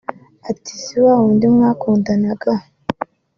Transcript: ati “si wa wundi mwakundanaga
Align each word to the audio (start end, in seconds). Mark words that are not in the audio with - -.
ati 0.49 0.73
“si 0.83 0.95
wa 1.03 1.13
wundi 1.19 1.45
mwakundanaga 1.55 2.53